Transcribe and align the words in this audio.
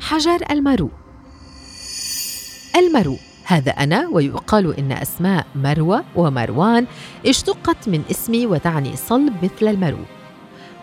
حجر 0.00 0.38
المرو. 0.50 0.90
المرو 2.76 3.16
هذا 3.44 3.70
أنا 3.70 4.08
ويقال 4.08 4.78
إن 4.78 4.92
أسماء 4.92 5.46
مروة 5.54 6.04
ومروان 6.16 6.86
اشتقت 7.26 7.88
من 7.88 8.02
اسمي 8.10 8.46
وتعني 8.46 8.96
صلب 8.96 9.34
مثل 9.42 9.68
المرو. 9.68 10.04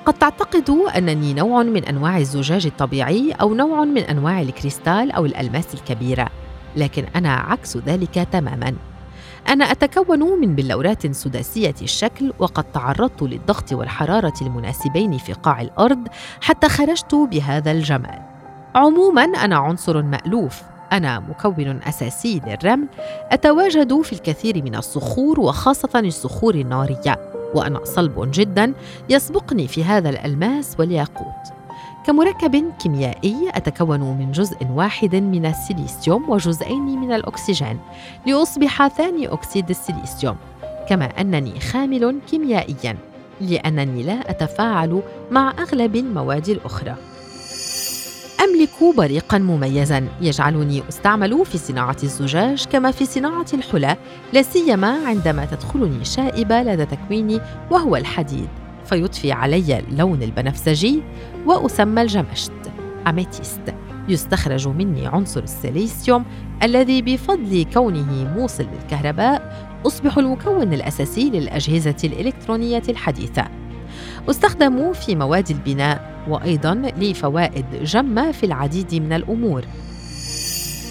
قد 0.05 0.13
تعتقد 0.13 0.69
أنني 0.69 1.33
نوع 1.33 1.63
من 1.63 1.85
أنواع 1.85 2.17
الزجاج 2.17 2.65
الطبيعي 2.65 3.31
أو 3.31 3.53
نوع 3.53 3.85
من 3.85 4.01
أنواع 4.01 4.41
الكريستال 4.41 5.11
أو 5.11 5.25
الألماس 5.25 5.73
الكبيرة 5.73 6.29
لكن 6.75 7.05
أنا 7.15 7.33
عكس 7.33 7.77
ذلك 7.77 8.27
تماماً. 8.31 8.75
أنا 9.49 9.71
أتكون 9.71 10.39
من 10.39 10.55
بلورات 10.55 11.15
سداسية 11.15 11.75
الشكل 11.81 12.33
وقد 12.39 12.63
تعرضت 12.63 13.21
للضغط 13.21 13.73
والحرارة 13.73 14.33
المناسبين 14.41 15.17
في 15.17 15.33
قاع 15.33 15.61
الأرض 15.61 16.07
حتى 16.41 16.69
خرجت 16.69 17.15
بهذا 17.15 17.71
الجمال. 17.71 18.30
عموماً 18.75 19.23
أنا 19.23 19.55
عنصر 19.55 20.01
مألوف، 20.01 20.61
أنا 20.91 21.19
مكون 21.19 21.79
أساسي 21.83 22.41
للرمل، 22.47 22.87
أتواجد 23.31 24.01
في 24.01 24.13
الكثير 24.13 24.63
من 24.63 24.75
الصخور 24.75 25.39
وخاصة 25.39 25.99
الصخور 25.99 26.55
النارية، 26.55 27.31
وأنا 27.55 27.85
صلب 27.85 28.31
جداً 28.31 28.73
يسبقني 29.09 29.67
في 29.67 29.83
هذا 29.83 30.09
الألماس 30.09 30.75
والياقوت. 30.79 31.61
كمركب 32.05 32.71
كيميائي 32.79 33.49
أتكون 33.49 33.99
من 33.99 34.31
جزء 34.31 34.57
واحد 34.75 35.15
من 35.15 35.45
السيليسيوم 35.45 36.29
وجزئين 36.29 36.99
من 36.99 37.13
الأكسجين 37.13 37.79
لأصبح 38.27 38.87
ثاني 38.87 39.27
أكسيد 39.27 39.69
السيليسيوم 39.69 40.35
كما 40.89 41.05
أنني 41.05 41.59
خامل 41.59 42.19
كيميائيا 42.29 42.97
لأنني 43.41 44.03
لا 44.03 44.29
أتفاعل 44.29 45.01
مع 45.31 45.53
أغلب 45.59 45.95
المواد 45.95 46.49
الأخرى. 46.49 46.95
أملك 48.41 48.95
بريقا 48.97 49.37
مميزا. 49.37 50.07
يجعلني 50.21 50.83
أستعمل 50.89 51.45
في 51.45 51.57
صناعة 51.57 51.97
الزجاج 52.03 52.65
كما 52.65 52.91
في 52.91 53.05
صناعة 53.05 53.45
الحلى 53.53 53.97
لا 54.33 54.41
سيما 54.41 55.07
عندما 55.07 55.45
تدخلني 55.45 56.05
شائبة 56.05 56.63
لدى 56.63 56.85
تكويني 56.85 57.41
وهو 57.71 57.95
الحديد. 57.95 58.47
فيضفي 58.85 59.31
علي 59.31 59.79
اللون 59.79 60.23
البنفسجي 60.23 61.01
وأسمى 61.45 62.01
الجمشت 62.01 62.51
améthyste 63.07 63.73
يستخرج 64.09 64.67
مني 64.67 65.07
عنصر 65.07 65.43
السيليسيوم 65.43 66.25
الذي 66.63 67.01
بفضل 67.01 67.65
كونه 67.73 68.33
موصل 68.37 68.65
للكهرباء 68.73 69.67
أصبح 69.87 70.17
المكون 70.17 70.73
الأساسي 70.73 71.29
للأجهزة 71.29 71.95
الإلكترونية 72.03 72.83
الحديثة. 72.89 73.60
أستخدم 74.29 74.93
في 74.93 75.15
مواد 75.15 75.49
البناء 75.49 76.25
وأيضا 76.27 76.73
لفوائد 76.97 77.65
جمة 77.83 78.31
في 78.31 78.45
العديد 78.45 78.95
من 78.95 79.13
الأمور. 79.13 79.63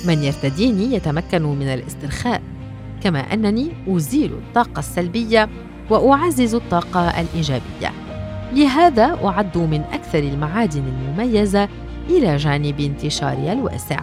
من 0.07 0.23
يرتديني 0.23 0.95
يتمكن 0.95 1.43
من 1.43 1.67
الاسترخاء 1.67 2.43
كما 3.03 3.21
أنني 3.21 3.71
أزيل 3.89 4.33
الطاقة 4.33 4.79
السلبية 4.79 5.49
وأعزز 5.91 6.55
الطاقة 6.55 7.21
الإيجابية. 7.21 7.93
لهذا 8.53 9.19
اعد 9.25 9.59
من 9.59 9.83
أكثر 9.93 10.19
المعادن 10.19 10.83
المميزة 10.89 11.69
إلى 12.09 12.37
جانب 12.37 12.81
انتشارها 12.81 13.53
الواسع. 13.53 14.01